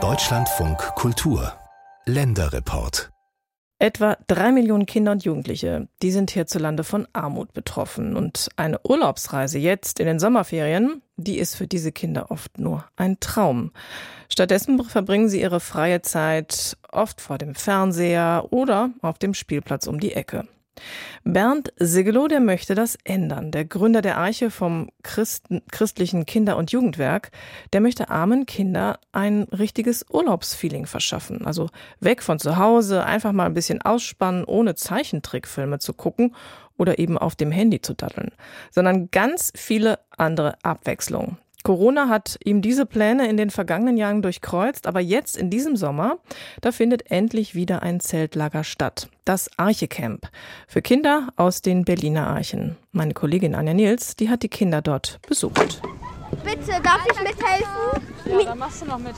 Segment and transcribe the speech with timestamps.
[0.00, 1.52] Deutschlandfunk Kultur
[2.04, 3.10] Länderreport
[3.80, 8.14] Etwa drei Millionen Kinder und Jugendliche, die sind hierzulande von Armut betroffen.
[8.14, 13.18] Und eine Urlaubsreise jetzt in den Sommerferien, die ist für diese Kinder oft nur ein
[13.18, 13.72] Traum.
[14.28, 19.98] Stattdessen verbringen sie ihre freie Zeit oft vor dem Fernseher oder auf dem Spielplatz um
[19.98, 20.46] die Ecke.
[21.24, 23.50] Bernd Sigelow, der möchte das ändern.
[23.50, 27.30] Der Gründer der Arche vom Christen, christlichen Kinder- und Jugendwerk,
[27.72, 31.46] der möchte armen Kinder ein richtiges Urlaubsfeeling verschaffen.
[31.46, 31.68] Also
[32.00, 36.34] weg von zu Hause, einfach mal ein bisschen ausspannen, ohne Zeichentrickfilme zu gucken
[36.76, 38.30] oder eben auf dem Handy zu daddeln,
[38.70, 41.38] sondern ganz viele andere Abwechslungen.
[41.68, 46.16] Corona hat ihm diese Pläne in den vergangenen Jahren durchkreuzt, aber jetzt in diesem Sommer,
[46.62, 49.10] da findet endlich wieder ein Zeltlager statt.
[49.26, 50.30] Das Archecamp.
[50.66, 52.78] Für Kinder aus den Berliner Archen.
[52.92, 55.82] Meine Kollegin Anja Nils, die hat die Kinder dort besucht.
[56.42, 57.66] Bitte, darf ich mithelfen?
[58.24, 59.16] Ja, dann machst du noch mit.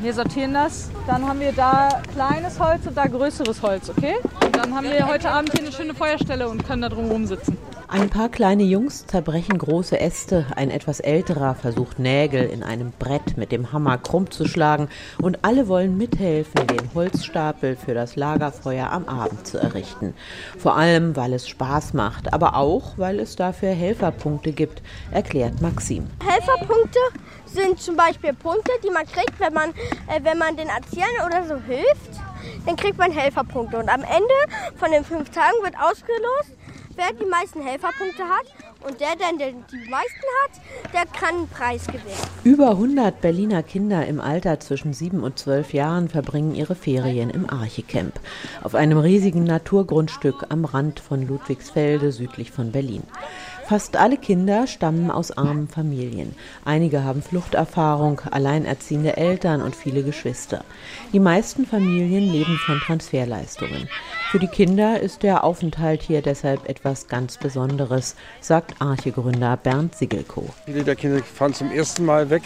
[0.00, 0.90] Wir sortieren das.
[1.06, 4.16] Dann haben wir da kleines Holz und da größeres Holz, okay?
[4.44, 7.56] Und dann haben wir heute Abend hier eine schöne Feuerstelle und können da drum rumsitzen.
[7.86, 13.36] Ein paar kleine Jungs zerbrechen große Äste, ein etwas älterer versucht Nägel in einem Brett
[13.36, 14.88] mit dem Hammer krumm zu schlagen
[15.20, 20.14] und alle wollen mithelfen, den Holzstapel für das Lagerfeuer am Abend zu errichten.
[20.58, 26.06] Vor allem, weil es Spaß macht, aber auch, weil es dafür Helferpunkte gibt, erklärt Maxim.
[26.26, 26.98] Helferpunkte
[27.44, 29.70] sind zum Beispiel Punkte, die man kriegt, wenn man,
[30.08, 32.20] äh, wenn man den Erziehern oder so hilft.
[32.66, 33.78] Dann kriegt man Helferpunkte.
[33.78, 34.34] Und am Ende
[34.76, 36.52] von den fünf Tagen wird ausgelost,
[36.96, 38.46] wer die meisten Helferpunkte hat.
[38.86, 42.04] Und der, der die meisten hat, der kann einen Preis gewinnen.
[42.44, 47.48] Über 100 Berliner Kinder im Alter zwischen 7 und 12 Jahren verbringen ihre Ferien im
[47.48, 48.20] Archicamp.
[48.62, 53.04] Auf einem riesigen Naturgrundstück am Rand von Ludwigsfelde südlich von Berlin.
[53.66, 56.34] Fast alle Kinder stammen aus armen Familien.
[56.66, 60.64] Einige haben Fluchterfahrung, alleinerziehende Eltern und viele Geschwister.
[61.14, 63.88] Die meisten Familien leben von Transferleistungen.
[64.30, 70.50] Für die Kinder ist der Aufenthalt hier deshalb etwas ganz Besonderes, sagt Arche-Gründer Bernd Sigelko.
[70.66, 72.42] Viele der Kinder fahren zum ersten Mal weg.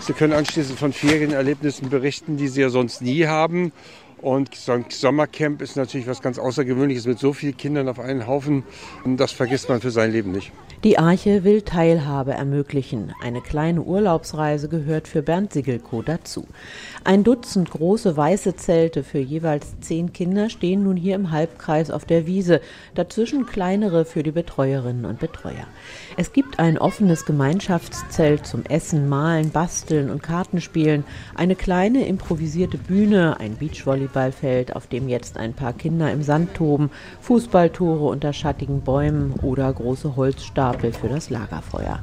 [0.00, 3.72] Sie können anschließend von Ferienerlebnissen berichten, die sie ja sonst nie haben.
[4.22, 8.26] Und so ein Sommercamp ist natürlich was ganz Außergewöhnliches mit so vielen Kindern auf einen
[8.26, 8.64] Haufen.
[9.04, 10.52] Das vergisst man für sein Leben nicht.
[10.84, 13.12] Die Arche will Teilhabe ermöglichen.
[13.22, 16.46] Eine kleine Urlaubsreise gehört für Bernd Sigelko dazu.
[17.04, 22.04] Ein Dutzend große weiße Zelte für jeweils zehn Kinder stehen nun hier im Halbkreis auf
[22.04, 22.60] der Wiese,
[22.94, 25.66] dazwischen kleinere für die Betreuerinnen und Betreuer.
[26.16, 33.40] Es gibt ein offenes Gemeinschaftszelt zum Essen, Malen, Basteln und Kartenspielen, eine kleine improvisierte Bühne,
[33.40, 36.90] ein Beachvolleyballfeld, auf dem jetzt ein paar Kinder im Sand toben,
[37.22, 42.00] Fußballtore unter schattigen Bäumen oder große Holzstapel Stapel für das Lagerfeuer.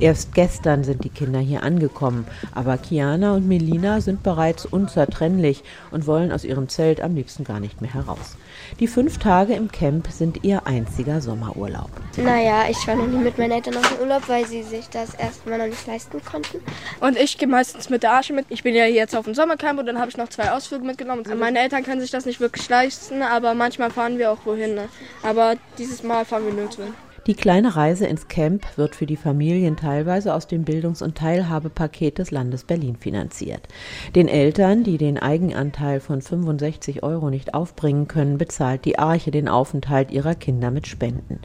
[0.00, 6.06] Erst gestern sind die Kinder hier angekommen, aber Kiana und Melina sind bereits unzertrennlich und
[6.06, 8.36] wollen aus ihrem Zelt am liebsten gar nicht mehr heraus.
[8.80, 11.90] Die fünf Tage im Camp sind ihr einziger Sommerurlaub.
[12.16, 15.12] Naja, ich war noch nie mit meinen Eltern auf dem Urlaub, weil sie sich das
[15.12, 16.60] erstmal noch nicht leisten konnten.
[17.00, 18.46] Und ich gehe meistens mit der Arche mit.
[18.48, 21.24] Ich bin ja jetzt auf dem Sommercamp und dann habe ich noch zwei Ausflüge mitgenommen.
[21.38, 24.74] Meine Eltern können sich das nicht wirklich leisten, aber manchmal fahren wir auch wohin.
[24.74, 24.88] Ne?
[25.22, 26.94] Aber dieses Mal fahren wir nirgendwo hin.
[27.28, 32.18] Die kleine Reise ins Camp wird für die Familien teilweise aus dem Bildungs- und Teilhabepaket
[32.18, 33.68] des Landes Berlin finanziert.
[34.16, 39.46] Den Eltern, die den Eigenanteil von 65 Euro nicht aufbringen können, bezahlt die Arche den
[39.48, 41.38] Aufenthalt ihrer Kinder mit Spenden.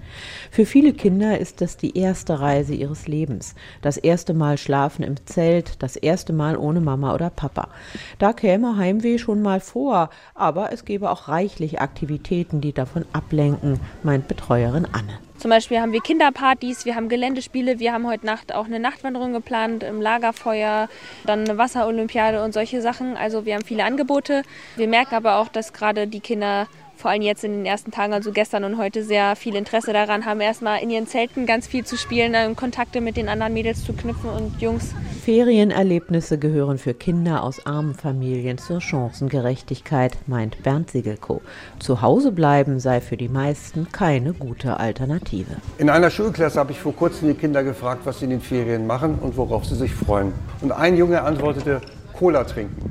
[0.50, 3.54] Für viele Kinder ist das die erste Reise ihres Lebens.
[3.84, 7.70] Das erste Mal schlafen im Zelt, das erste Mal ohne Mama oder Papa.
[8.18, 13.80] Da käme Heimweh schon mal vor, aber es gäbe auch reichlich Aktivitäten, die davon ablenken,
[14.02, 15.27] meint Betreuerin Anne.
[15.38, 19.34] Zum Beispiel haben wir Kinderpartys, wir haben Geländespiele, wir haben heute Nacht auch eine Nachtwanderung
[19.34, 20.90] geplant im Lagerfeuer,
[21.25, 23.16] dann eine Wasserolympiade und solche Sachen.
[23.16, 24.42] Also wir haben viele Angebote.
[24.78, 28.13] Wir merken aber auch, dass gerade die Kinder vor allem jetzt in den ersten Tagen,
[28.13, 31.85] also gestern und heute, sehr viel Interesse daran haben, erstmal in ihren Zelten ganz viel
[31.85, 34.94] zu spielen, Kontakte mit den anderen Mädels zu knüpfen und Jungs.
[35.24, 41.42] Ferienerlebnisse gehören für Kinder aus armen Familien zur Chancengerechtigkeit, meint Bernd Siegelko.
[41.80, 45.57] Zu Hause bleiben sei für die meisten keine gute Alternative.
[45.77, 48.88] In einer Schulklasse habe ich vor kurzem die Kinder gefragt, was sie in den Ferien
[48.88, 50.33] machen und worauf sie sich freuen.
[50.62, 51.81] Und ein Junge antwortete,
[52.13, 52.89] Cola trinken.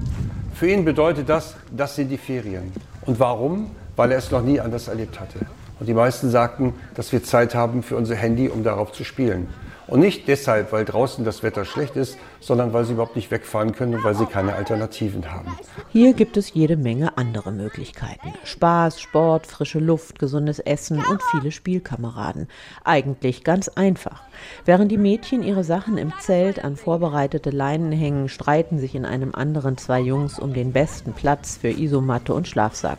[0.54, 2.72] Für ihn bedeutet das, das sind die Ferien.
[3.06, 3.70] Und warum?
[3.96, 5.40] Weil er es noch nie anders erlebt hatte.
[5.78, 9.48] Und die meisten sagten, dass wir Zeit haben für unser Handy, um darauf zu spielen.
[9.86, 13.72] Und nicht deshalb, weil draußen das Wetter schlecht ist, sondern weil sie überhaupt nicht wegfahren
[13.72, 15.56] können und weil sie keine Alternativen haben.
[15.90, 18.34] Hier gibt es jede Menge andere Möglichkeiten.
[18.44, 22.48] Spaß, Sport, frische Luft, gesundes Essen und viele Spielkameraden.
[22.84, 24.22] Eigentlich ganz einfach.
[24.64, 29.34] Während die Mädchen ihre Sachen im Zelt an vorbereitete Leinen hängen, streiten sich in einem
[29.34, 32.98] anderen zwei Jungs um den besten Platz für Isomatte und Schlafsack.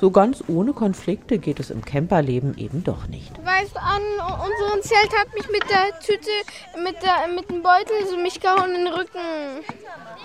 [0.00, 3.32] So ganz ohne Konflikte geht es im Camperleben eben doch nicht.
[3.44, 6.30] Weißt an unserem Zelt hat mich mit der Tüte,
[6.82, 9.18] mit, der, mit dem Beutel so mich gehauen den Rücken.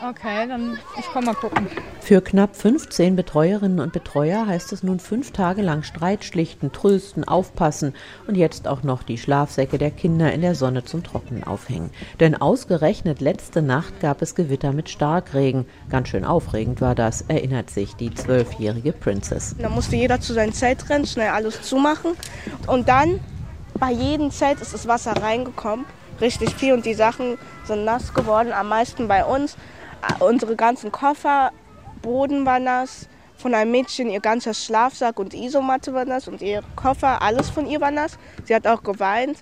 [0.10, 1.68] Okay, dann ich komme mal gucken.
[2.00, 7.24] Für knapp 15 Betreuerinnen und Betreuer heißt es nun fünf Tage lang Streit schlichten, trösten,
[7.24, 7.94] aufpassen
[8.28, 11.92] und jetzt auch noch die Schlafsäcke der Kinder in der Sonne zum Trocknen aufhängen.
[12.20, 15.66] Denn ausgerechnet letzte Nacht gab es Gewitter mit Starkregen.
[15.90, 19.56] Ganz schön aufregend war das, erinnert sich die zwölfjährige Princess.
[19.60, 22.14] Da musste jeder zu seinem Zelt rennen, schnell alles zumachen.
[22.66, 23.20] Und dann
[23.80, 25.86] bei jedem Zelt ist das Wasser reingekommen.
[26.22, 29.58] Richtig viel und die Sachen sind nass geworden, am meisten bei uns.
[30.20, 31.52] Unsere ganzen Koffer,
[32.02, 33.08] Boden war nass,
[33.38, 37.66] von einem Mädchen ihr ganzer Schlafsack und Isomatte war nass und ihr Koffer, alles von
[37.66, 38.20] ihr war nass.
[38.46, 39.40] Sie hat auch geweint.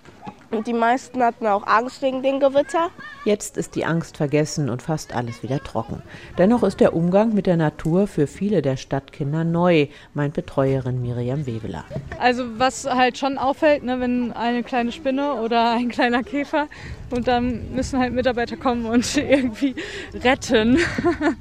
[0.52, 2.90] Und die meisten hatten auch Angst wegen dem Gewitter.
[3.24, 6.02] Jetzt ist die Angst vergessen und fast alles wieder trocken.
[6.38, 11.46] Dennoch ist der Umgang mit der Natur für viele der Stadtkinder neu, meint Betreuerin Miriam
[11.46, 11.86] Webeler.
[12.20, 16.68] Also was halt schon auffällt, ne, wenn eine kleine Spinne oder ein kleiner Käfer
[17.12, 19.76] und dann müssen halt Mitarbeiter kommen und irgendwie
[20.14, 20.80] retten.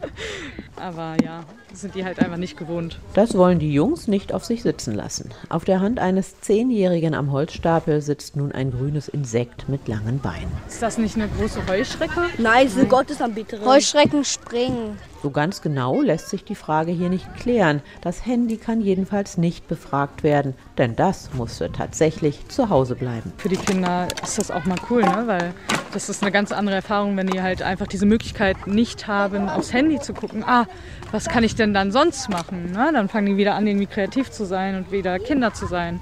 [0.76, 2.99] Aber ja, sind die halt einfach nicht gewohnt.
[3.15, 5.31] Das wollen die Jungs nicht auf sich sitzen lassen.
[5.49, 10.50] Auf der Hand eines Zehnjährigen am Holzstapel sitzt nun ein grünes Insekt mit langen Beinen.
[10.67, 12.23] Ist das nicht eine große Heuschrecke?
[12.38, 13.67] Nein, sind Gottesanbeterin.
[13.67, 14.97] Heuschrecken springen.
[15.23, 17.82] So ganz genau lässt sich die Frage hier nicht klären.
[18.03, 23.32] Das Handy kann jedenfalls nicht befragt werden, denn das musste tatsächlich zu Hause bleiben.
[23.37, 25.25] Für die Kinder ist das auch mal cool, ne?
[25.26, 25.55] weil
[25.93, 29.73] das ist eine ganz andere Erfahrung, wenn die halt einfach diese Möglichkeit nicht haben, aufs
[29.73, 30.44] Handy zu gucken.
[30.44, 30.67] Ah,
[31.11, 32.72] was kann ich denn dann sonst machen?
[32.72, 32.90] Ne?
[32.93, 36.00] Dann fangen die wieder an, irgendwie kreativ zu sein und wieder Kinder zu sein.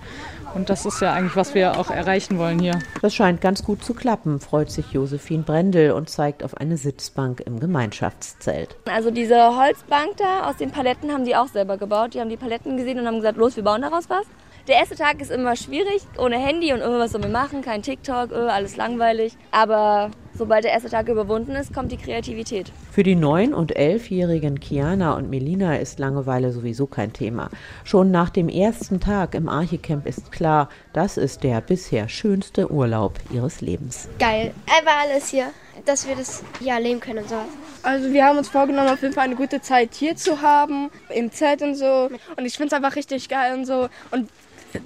[0.55, 2.79] Und das ist ja eigentlich, was wir auch erreichen wollen hier.
[3.03, 7.41] Das scheint ganz gut zu klappen, freut sich Josephine Brendel und zeigt auf eine Sitzbank
[7.41, 8.77] im Gemeinschaftszelt.
[8.91, 12.15] Also diese Holzbank da aus den Paletten haben die auch selber gebaut.
[12.15, 14.25] Die haben die Paletten gesehen und haben gesagt, los, wir bauen daraus was.
[14.69, 18.33] Der erste Tag ist immer schwierig, ohne Handy und irgendwas soll man machen, kein TikTok,
[18.33, 19.37] äh, alles langweilig.
[19.53, 22.71] Aber sobald der erste Tag überwunden ist, kommt die Kreativität.
[22.91, 27.51] Für die neun- und elfjährigen Kiana und Melina ist Langeweile sowieso kein Thema.
[27.85, 33.19] Schon nach dem ersten Tag im Archicamp ist klar, das ist der bisher schönste Urlaub
[33.33, 34.09] ihres Lebens.
[34.19, 34.53] Geil.
[34.67, 35.51] Einfach alles hier,
[35.85, 37.49] dass wir das hier erleben können und sowas.
[37.83, 41.31] Also wir haben uns vorgenommen, auf jeden Fall eine gute Zeit hier zu haben, im
[41.31, 42.09] Zelt und so.
[42.37, 43.89] Und ich finde es einfach richtig geil und so.
[44.11, 44.29] Und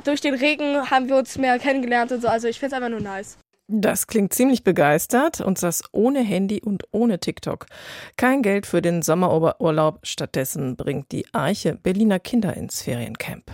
[0.04, 2.28] durch den Regen haben wir uns mehr kennengelernt und so.
[2.28, 3.38] Also ich finde es einfach nur nice.
[3.72, 7.66] Das klingt ziemlich begeistert und das ohne Handy und ohne TikTok.
[8.16, 13.44] Kein Geld für den Sommerurlaub, stattdessen bringt die Arche Berliner Kinder ins Feriencamp.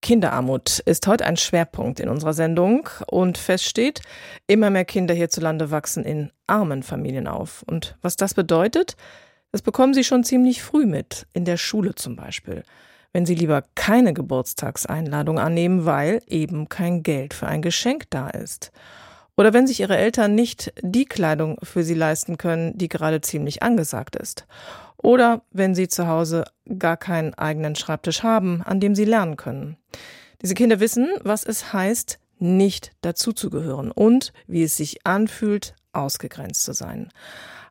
[0.00, 4.00] Kinderarmut ist heute ein Schwerpunkt in unserer Sendung und feststeht,
[4.46, 7.62] immer mehr Kinder hierzulande wachsen in armen Familien auf.
[7.66, 8.96] Und was das bedeutet,
[9.50, 12.62] das bekommen sie schon ziemlich früh mit, in der Schule zum Beispiel
[13.12, 18.72] wenn sie lieber keine Geburtstagseinladung annehmen, weil eben kein Geld für ein Geschenk da ist.
[19.36, 23.62] Oder wenn sich ihre Eltern nicht die Kleidung für sie leisten können, die gerade ziemlich
[23.62, 24.46] angesagt ist.
[24.98, 26.44] Oder wenn sie zu Hause
[26.78, 29.76] gar keinen eigenen Schreibtisch haben, an dem sie lernen können.
[30.42, 36.72] Diese Kinder wissen, was es heißt, nicht dazuzugehören und wie es sich anfühlt, ausgegrenzt zu
[36.72, 37.10] sein.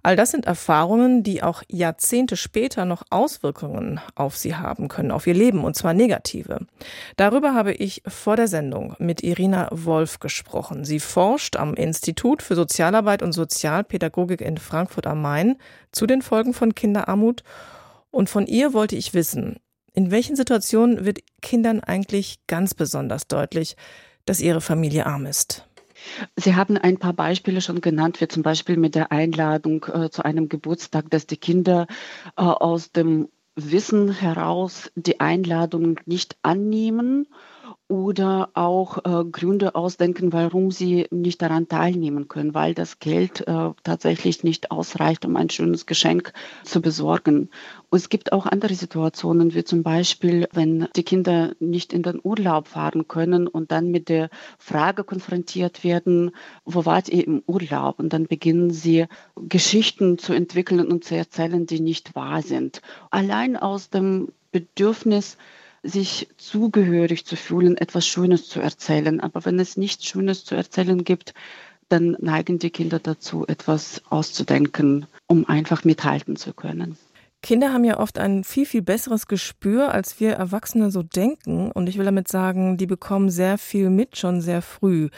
[0.03, 5.28] All das sind Erfahrungen, die auch Jahrzehnte später noch Auswirkungen auf sie haben können, auf
[5.28, 6.66] ihr Leben, und zwar negative.
[7.18, 10.85] Darüber habe ich vor der Sendung mit Irina Wolf gesprochen.
[10.85, 15.57] Sie forscht am Institut für Sozialarbeit und Sozialpädagogik in Frankfurt am Main
[15.92, 17.44] zu den Folgen von Kinderarmut.
[18.09, 19.57] Und von ihr wollte ich wissen,
[19.94, 23.76] in welchen Situationen wird Kindern eigentlich ganz besonders deutlich,
[24.26, 25.68] dass ihre Familie arm ist?
[26.36, 30.24] Sie haben ein paar Beispiele schon genannt, wie zum Beispiel mit der Einladung äh, zu
[30.24, 31.88] einem Geburtstag, dass die Kinder
[32.38, 37.28] äh, aus dem Wissen heraus die Einladung nicht annehmen
[37.92, 43.71] oder auch äh, Gründe ausdenken, warum sie nicht daran teilnehmen können, weil das Geld äh,
[43.83, 46.31] tatsächlich nicht ausreicht, um ein schönes Geschenk
[46.64, 47.50] zu besorgen.
[47.90, 52.21] Und es gibt auch andere Situationen, wie zum Beispiel, wenn die Kinder nicht in den
[52.24, 56.31] Urlaub fahren können und dann mit der Frage konfrontiert werden,
[56.64, 58.00] wo wart ihr im Urlaub?
[58.00, 62.81] Und dann beginnen sie Geschichten zu entwickeln und zu erzählen, die nicht wahr sind.
[63.10, 65.38] Allein aus dem Bedürfnis,
[65.83, 69.19] sich zugehörig zu fühlen, etwas Schönes zu erzählen.
[69.19, 71.33] Aber wenn es nichts Schönes zu erzählen gibt,
[71.90, 76.97] dann neigen die Kinder dazu, etwas auszudenken, um einfach mithalten zu können.
[77.42, 81.71] Kinder haben ja oft ein viel, viel besseres Gespür, als wir Erwachsene so denken.
[81.71, 85.09] Und ich will damit sagen, die bekommen sehr viel mit schon sehr früh.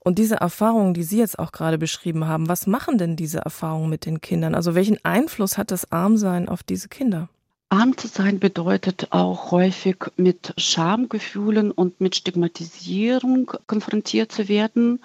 [0.00, 3.90] Und diese Erfahrungen, die Sie jetzt auch gerade beschrieben haben, was machen denn diese Erfahrungen
[3.90, 4.56] mit den Kindern?
[4.56, 7.28] Also welchen Einfluss hat das Armsein auf diese Kinder?
[7.70, 15.00] Arm zu sein bedeutet auch häufig mit Schamgefühlen und mit Stigmatisierung konfrontiert zu werden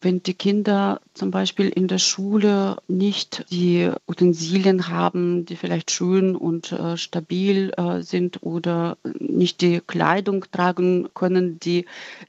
[0.00, 6.36] wenn die Kinder zum Beispiel in der Schule nicht die Utensilien haben, die vielleicht schön
[6.36, 11.86] und äh, stabil äh, sind oder nicht die Kleidung tragen können, die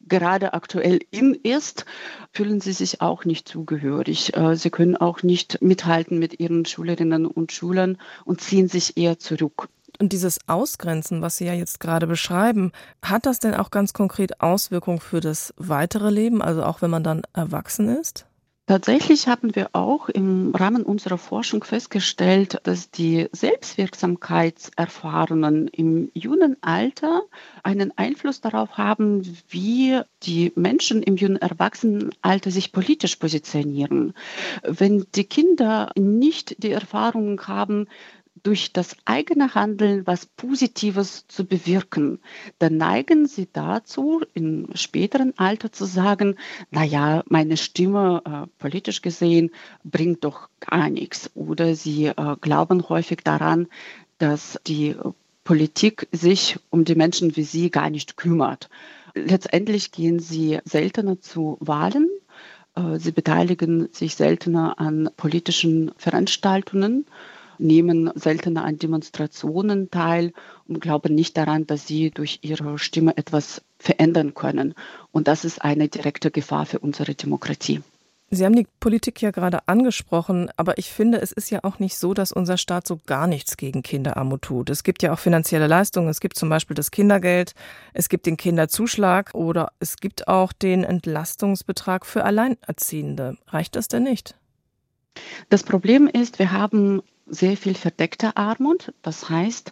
[0.08, 1.86] gerade aktuell in ist,
[2.32, 4.36] fühlen sie sich auch nicht zugehörig.
[4.36, 9.20] Äh, sie können auch nicht mithalten mit ihren Schülerinnen und Schülern und ziehen sich eher
[9.20, 9.70] zurück.
[10.00, 12.72] Und dieses Ausgrenzen, was Sie ja jetzt gerade beschreiben,
[13.04, 17.04] hat das denn auch ganz konkret Auswirkungen für das weitere Leben, also auch wenn man
[17.04, 18.26] dann erwachsen ist?
[18.70, 27.24] Tatsächlich haben wir auch im Rahmen unserer Forschung festgestellt, dass die Selbstwirksamkeitserfahrungen im jungen Alter
[27.64, 34.14] einen Einfluss darauf haben, wie die Menschen im jungen Erwachsenenalter sich politisch positionieren.
[34.62, 37.88] Wenn die Kinder nicht die Erfahrungen haben,
[38.44, 42.20] durch das eigene Handeln was Positives zu bewirken,
[42.58, 46.36] dann neigen sie dazu, im späteren Alter zu sagen,
[46.72, 49.52] na ja, meine Stimme äh, politisch gesehen
[49.84, 51.32] bringt doch gar nichts.
[51.36, 53.68] Oder sie äh, glauben häufig daran,
[54.18, 54.96] dass die
[55.44, 58.70] Politik sich um die Menschen wie sie gar nicht kümmert.
[59.16, 62.08] Letztendlich gehen sie seltener zu Wahlen,
[62.76, 67.06] äh, sie beteiligen sich seltener an politischen Veranstaltungen
[67.60, 70.34] nehmen seltener an Demonstrationen teil
[70.68, 74.74] und glauben nicht daran, dass sie durch ihre Stimme etwas verändern können.
[75.12, 77.82] Und das ist eine direkte Gefahr für unsere Demokratie.
[78.32, 81.98] Sie haben die Politik ja gerade angesprochen, aber ich finde, es ist ja auch nicht
[81.98, 84.70] so, dass unser Staat so gar nichts gegen Kinderarmut tut.
[84.70, 86.10] Es gibt ja auch finanzielle Leistungen.
[86.10, 87.56] Es gibt zum Beispiel das Kindergeld,
[87.94, 93.38] es gibt den Kinderzuschlag oder es gibt auch den Entlastungsbetrag für Alleinerziehende.
[93.48, 94.36] Reicht das denn nicht?
[95.50, 98.94] Das Problem ist, wir haben sehr viel verdeckte Armut.
[99.02, 99.72] Das heißt,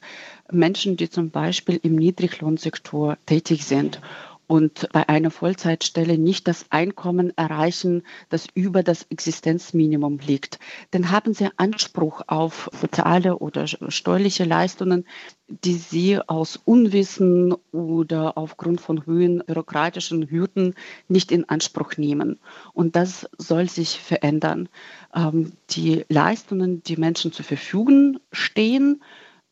[0.52, 4.02] Menschen, die zum Beispiel im Niedriglohnsektor tätig sind
[4.48, 10.60] und bei einer Vollzeitstelle nicht das Einkommen erreichen, das über das Existenzminimum liegt,
[10.92, 15.06] dann haben sie Anspruch auf soziale oder steuerliche Leistungen,
[15.50, 20.75] die sie aus Unwissen oder aufgrund von hohen bürokratischen Hürden
[21.08, 22.39] nicht in Anspruch nehmen.
[22.74, 24.70] Und das soll sich verändern.
[25.13, 29.01] Ähm, die Leistungen, die Menschen zur Verfügung stehen,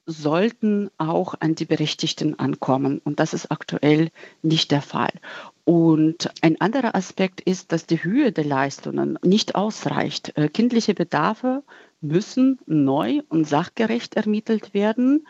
[0.05, 3.01] sollten auch an die Berechtigten ankommen.
[3.03, 5.11] Und das ist aktuell nicht der Fall.
[5.63, 10.37] Und ein anderer Aspekt ist, dass die Höhe der Leistungen nicht ausreicht.
[10.37, 11.63] Äh, kindliche Bedarfe
[12.01, 15.25] müssen neu und sachgerecht ermittelt werden,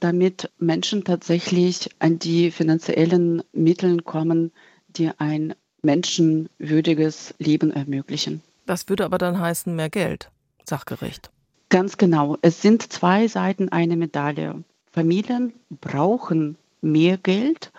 [0.00, 4.52] damit Menschen tatsächlich an die finanziellen Mittel kommen,
[4.88, 8.40] die ein menschenwürdiges Leben ermöglichen.
[8.66, 10.30] Das würde aber dann heißen mehr Geld,
[10.64, 11.30] sachgerecht.
[11.72, 12.36] Ganz genau.
[12.42, 14.62] Es sind zwei Seiten einer Medaille.
[14.90, 17.72] Familien brauchen mehr Geld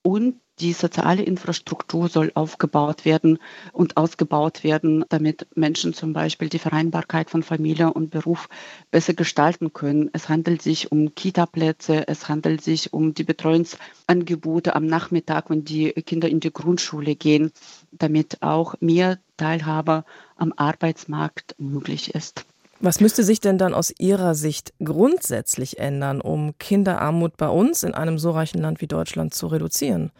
[0.00, 3.38] und die soziale Infrastruktur soll aufgebaut werden
[3.74, 8.48] und ausgebaut werden, damit Menschen zum Beispiel die Vereinbarkeit von Familie und Beruf
[8.90, 10.08] besser gestalten können.
[10.14, 15.92] Es handelt sich um Kita-Plätze, es handelt sich um die Betreuungsangebote am Nachmittag, wenn die
[15.92, 17.52] Kinder in die Grundschule gehen,
[17.92, 22.46] damit auch mehr Teilhabe am Arbeitsmarkt möglich ist.
[22.84, 27.94] Was müsste sich denn dann aus Ihrer Sicht grundsätzlich ändern, um Kinderarmut bei uns in
[27.94, 30.10] einem so reichen Land wie Deutschland zu reduzieren?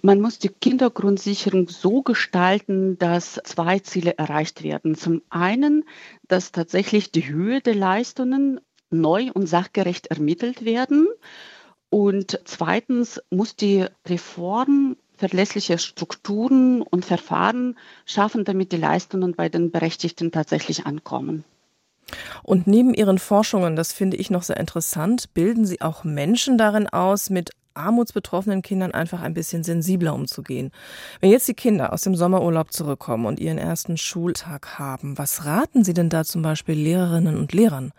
[0.00, 4.94] Man muss die Kindergrundsicherung so gestalten, dass zwei Ziele erreicht werden.
[4.94, 5.84] Zum einen,
[6.28, 11.08] dass tatsächlich die Höhe der Leistungen neu und sachgerecht ermittelt werden.
[11.90, 17.76] Und zweitens muss die Reform verlässliche Strukturen und Verfahren
[18.06, 21.42] schaffen, damit die Leistungen bei den Berechtigten tatsächlich ankommen.
[22.42, 26.88] Und neben Ihren Forschungen, das finde ich noch sehr interessant, bilden Sie auch Menschen darin
[26.88, 30.70] aus, mit armutsbetroffenen Kindern einfach ein bisschen sensibler umzugehen.
[31.20, 35.84] Wenn jetzt die Kinder aus dem Sommerurlaub zurückkommen und ihren ersten Schultag haben, was raten
[35.84, 37.92] Sie denn da zum Beispiel Lehrerinnen und Lehrern?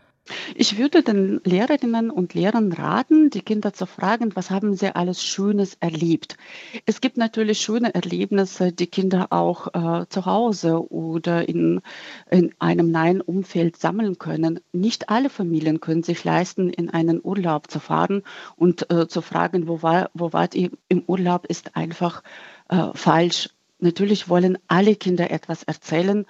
[0.55, 5.23] Ich würde den Lehrerinnen und Lehrern raten, die Kinder zu fragen, was haben sie alles
[5.23, 6.37] Schönes erlebt.
[6.85, 11.81] Es gibt natürlich schöne Erlebnisse, die Kinder auch äh, zu Hause oder in,
[12.31, 14.59] in einem neuen Umfeld sammeln können.
[14.71, 18.23] Nicht alle Familien können sich leisten, in einen Urlaub zu fahren
[18.55, 22.23] und äh, zu fragen, wo, war, wo wart ihr im Urlaub, ist einfach
[22.69, 26.25] äh, falsch natürlich wollen alle Kinder etwas erzählen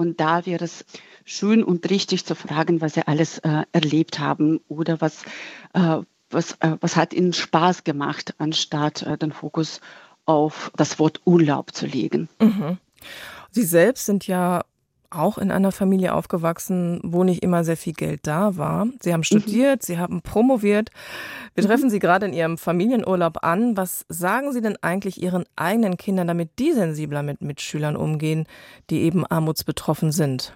[0.00, 0.86] und da wäre es
[1.26, 5.24] schön und richtig zu fragen, was sie alles äh, erlebt haben oder was,
[5.74, 5.98] äh,
[6.30, 9.82] was, äh, was hat ihnen Spaß gemacht, anstatt äh, den Fokus
[10.24, 12.30] auf das Wort Urlaub zu legen.
[12.40, 12.78] Mhm.
[13.50, 14.64] Sie selbst sind ja
[15.10, 18.86] auch in einer Familie aufgewachsen, wo nicht immer sehr viel Geld da war.
[19.00, 19.24] Sie haben mhm.
[19.24, 19.86] studiert, mhm.
[19.86, 20.90] Sie haben promoviert.
[21.54, 21.90] Wir treffen mhm.
[21.90, 23.76] Sie gerade in Ihrem Familienurlaub an.
[23.76, 28.46] Was sagen Sie denn eigentlich Ihren eigenen Kindern, damit die sensibler mit Mitschülern umgehen,
[28.88, 30.54] die eben armutsbetroffen sind?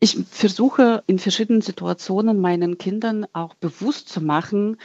[0.00, 4.76] Ich versuche in verschiedenen Situationen meinen Kindern auch bewusst zu machen,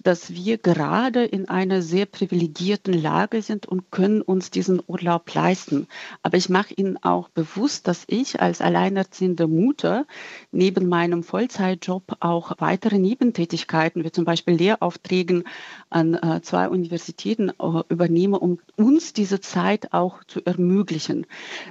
[0.00, 5.88] dass wir gerade in einer sehr privilegierten Lage sind und können uns diesen Urlaub leisten.
[6.22, 10.06] Aber ich mache ihnen auch bewusst, dass ich als alleinerziehende Mutter
[10.52, 15.44] neben meinem Vollzeitjob auch weitere Nebentätigkeiten, wie zum Beispiel Lehraufträgen
[15.90, 21.26] an äh, zwei Universitäten äh, übernehme, um uns diese Zeit auch zu ermöglichen,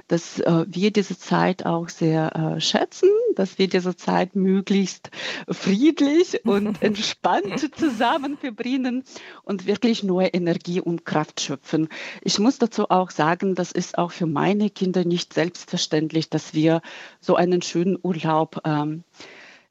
[0.06, 5.10] dass äh, wir diese Zeit auch sehr schätzen schätzen, dass wir diese Zeit möglichst
[5.48, 9.04] friedlich und entspannt zusammen verbringen
[9.44, 11.88] und wirklich neue Energie und Kraft schöpfen.
[12.22, 16.82] Ich muss dazu auch sagen, das ist auch für meine Kinder nicht selbstverständlich, dass wir
[17.20, 19.04] so einen schönen Urlaub ähm,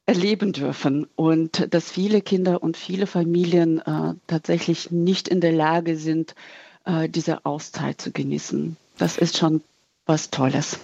[0.04, 5.96] erleben dürfen und dass viele Kinder und viele Familien äh, tatsächlich nicht in der Lage
[5.96, 6.34] sind,
[6.84, 8.76] äh, diese Auszeit zu genießen.
[8.98, 9.62] Das ist schon
[10.06, 10.80] was Tolles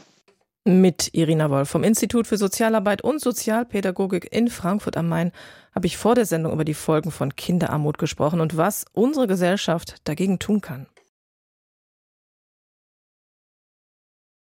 [0.69, 5.33] mit Irina Wolf vom Institut für Sozialarbeit und Sozialpädagogik in Frankfurt am Main
[5.75, 9.97] habe ich vor der Sendung über die Folgen von Kinderarmut gesprochen und was unsere Gesellschaft
[10.05, 10.87] dagegen tun kann.